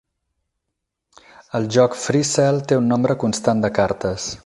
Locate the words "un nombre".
2.83-3.21